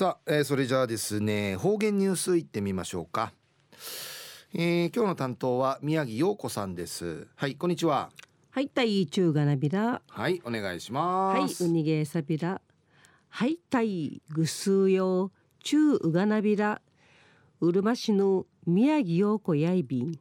[0.00, 3.34] さあ、えー、それじゃあですね方言ニュースいってみましょうか、
[4.54, 7.28] えー、今日の担当は宮城陽子さんです。
[7.36, 8.08] はいこんにちは。
[8.50, 10.00] はいたい中がなびら。
[10.08, 11.62] はいお願いします。
[11.62, 12.62] はいうにげさびら。
[13.28, 15.32] はいたいぐすうよ
[15.62, 16.80] 中うがなびら。
[17.60, 20.18] うるま市の宮城陽子やいびん。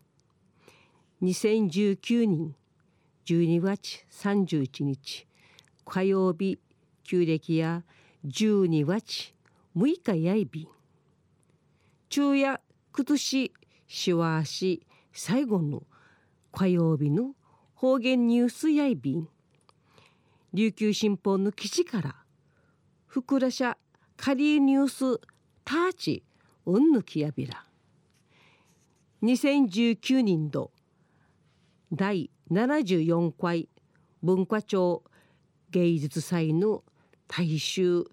[1.23, 2.53] 2019年
[3.25, 5.25] 12月31日
[5.85, 6.59] 火曜日
[7.05, 7.83] 旧暦や
[8.25, 9.38] 12月
[9.75, 10.67] 6日やいびん
[12.09, 12.59] 昼夜
[12.95, 13.53] 今年
[13.87, 15.83] しわし最後の
[16.51, 17.35] 火曜日の
[17.75, 19.29] 方言ニュースやいびん。
[20.53, 22.15] 琉球新報の記事から
[23.05, 23.77] ふくらしゃ
[24.17, 25.21] カリーニュース
[25.63, 26.23] ターチ
[26.65, 27.63] うんぬきやびら。
[29.23, 30.71] 2019年度
[31.93, 33.69] 第74回
[34.23, 35.03] 文化庁
[35.71, 36.83] 芸術祭の
[37.27, 38.05] 大衆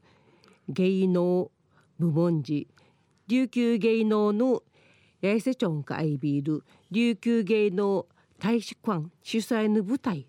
[0.69, 1.51] 芸能
[1.99, 2.69] 部門時
[3.29, 4.63] 琉球芸能の
[5.21, 6.65] 八重瀬町がアイビール。
[6.93, 8.07] 琉球芸能
[8.39, 10.29] 大使館主催の舞台。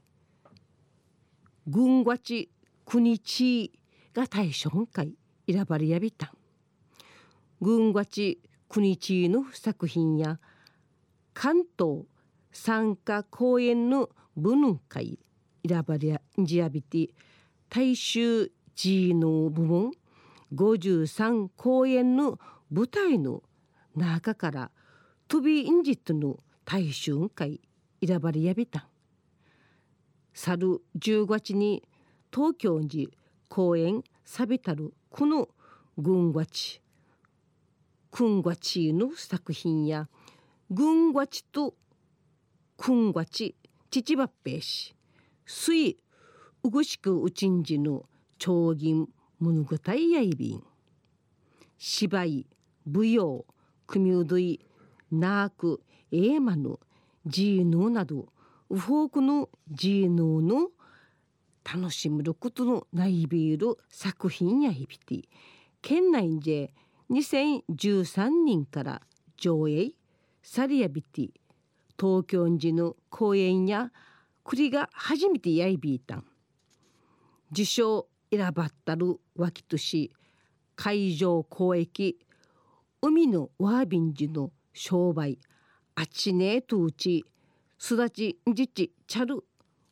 [1.67, 2.49] 軍ごち
[2.85, 3.71] 国地
[4.13, 5.13] が大賞会。
[5.49, 6.33] 選ばれやびた。
[7.61, 10.39] 軍ごち国地の作品や
[11.33, 12.05] 関東
[12.51, 15.19] 参加公演の文会。
[15.67, 17.09] 選ばれやんじやびて
[17.69, 19.91] 大衆地の部門。
[20.53, 22.40] 53公演の
[22.72, 23.44] 舞台の
[23.95, 24.72] 中から
[25.28, 27.62] トビインジットの大衆会
[28.06, 28.88] 選ばれやびた
[30.34, 31.84] 去る10月に
[32.34, 33.09] 東京に
[33.50, 35.50] 公演さびたるこの
[35.98, 36.81] 軍ごち
[38.12, 40.08] 軍ごちの作品や
[40.70, 41.73] 軍ごちと
[42.78, 43.56] 軍ごち
[43.90, 44.95] 父ばっぺいし
[45.45, 45.98] 水
[46.64, 48.03] うぐしくうちんじの
[48.38, 49.08] 長銀
[49.39, 50.63] 物語やいびん。
[51.77, 52.47] 芝居
[52.85, 53.45] 舞踊
[53.85, 54.59] 組うどい
[55.11, 56.79] ナークエーマの
[57.25, 58.29] ジーヌなど
[58.69, 60.69] ウフォークのジーヌの
[61.63, 65.28] 楽しむることのないビール作品やひびて
[65.81, 66.73] 県内で
[67.12, 69.01] 2013年から
[69.38, 69.91] 上映
[70.41, 71.29] サリアビティ
[72.00, 73.91] 東京時の公演や
[74.44, 76.25] 栗が初めてやいびいたん。
[77.51, 80.11] 受賞選ばったる脇とし
[80.75, 82.19] 海上交易
[83.01, 85.39] 海のワービンジの商売
[85.95, 87.25] あちねえとうち
[87.77, 89.43] すだちんじちちゃる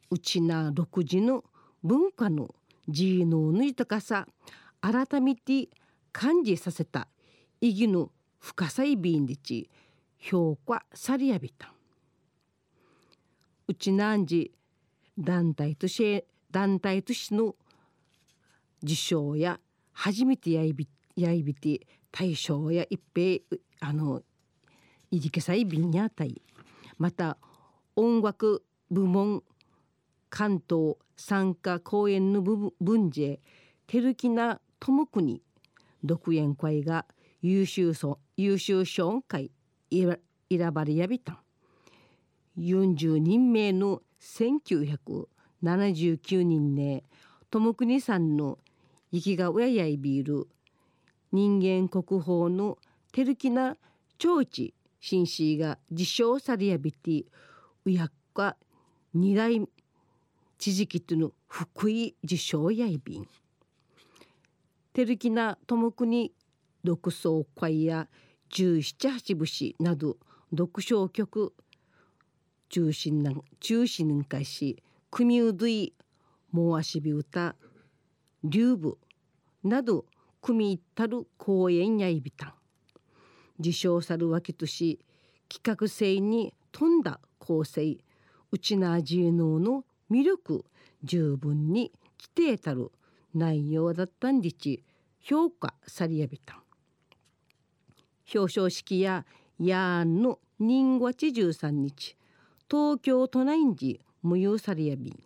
[0.09, 1.44] うちな六時の
[1.84, 2.53] 文化の
[2.88, 4.28] ジーノの豊かさ
[4.81, 5.69] 改めて
[6.12, 7.07] 感じさせた
[7.62, 9.69] 意義の深さいびんでち
[10.19, 11.73] 評価さりやびた
[13.67, 14.52] うちなんじ
[15.17, 17.56] 団体とし団体としの
[18.85, 19.59] 受賞や
[19.94, 23.44] 初めてやいびやいびて大賞や一平
[23.81, 24.22] あの
[25.09, 26.41] いじけさいびんやたい。
[26.97, 27.38] また
[27.96, 29.44] 音楽部門
[30.29, 33.40] 関東参加公演の文字
[33.88, 35.41] 照木な智国
[36.03, 37.06] 独演会が
[37.41, 39.52] 優秀そ優秀賞会
[39.90, 40.19] 選
[40.72, 41.40] ばれやびたん。
[42.57, 47.03] 40人名の1979人ね
[47.50, 48.59] 智国さんの
[49.22, 50.48] きが親やいびる。
[51.31, 52.78] 人間国宝の
[53.12, 53.78] 照木な
[54.18, 57.26] 長地紳士が自称されやびて
[57.86, 58.56] うやっか
[59.14, 59.68] 二代
[60.58, 63.28] 知識との福井自称やいびん。
[64.94, 66.34] 照木な智国
[66.84, 68.08] 独奏会や
[68.50, 70.18] 十七八節など
[70.52, 71.53] 読書曲。
[72.70, 75.94] 中心な中心なんかし組うどい
[76.52, 77.56] もうあしび歌
[78.44, 78.97] 流部。
[79.66, 80.06] など
[80.42, 82.53] 組み入ったる公演やいびたん
[83.59, 85.00] 受賞さるわけとし
[85.50, 87.98] 企画性に富んだ構成
[88.52, 90.66] うちなじえのの魅力
[91.03, 92.92] 十分に規定たる
[93.34, 94.84] 内容だったんでち
[95.20, 96.58] 評価されやびたん
[98.34, 99.26] 表彰式や
[99.59, 102.16] やんの人月13日
[102.70, 105.23] 東京都内に無用されやびん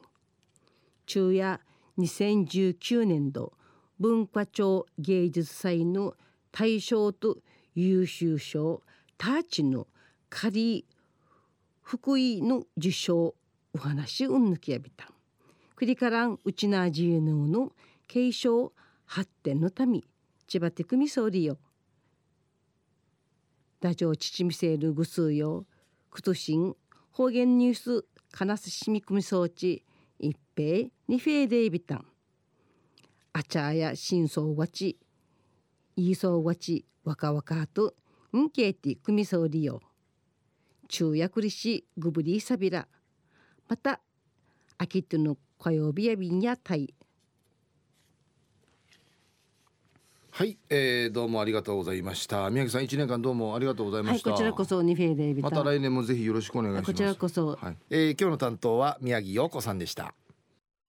[1.06, 1.60] 昼夜
[1.98, 3.54] 2019年度
[4.00, 6.16] 文化庁芸術祭の
[6.52, 7.38] 大賞と
[7.76, 8.82] 優秀賞
[9.18, 9.88] ターチの
[10.30, 10.86] 仮
[11.82, 13.36] 福井の受賞
[13.74, 15.06] お話うんぬきやびた。
[15.06, 15.08] ん
[15.76, 17.72] クリカランウチナージーヌの
[18.08, 18.74] 継承
[19.06, 20.02] 発展のため
[20.46, 21.58] 千葉テクミソーリよ
[23.80, 25.66] ダジョウチチミセールグスーヨ
[26.12, 26.76] クトシン
[27.12, 29.86] 方言ニュースカナスシミクミ装置
[30.20, 31.80] 一平二フェーデイビ
[33.40, 34.98] タンアチャーや真相わち
[35.96, 37.94] いいそうわちわかわかと
[38.36, 39.82] んけいてくみそうりよ。
[40.88, 42.88] 昼夜くりしぐぶりさびら。
[43.68, 44.02] また
[44.78, 46.94] 秋との火曜日やびんやたい。
[50.32, 52.50] はい、えー、どうもありがとうございました。
[52.50, 56.86] 宮城さん一年間どうもありがとうございました、はいこちらこそニフェーデビタまた来年もぜひよろしくお願いします。
[56.88, 57.58] こちらこそ。
[57.60, 60.14] はい、えー、今日の担当は宮城陽子さんでした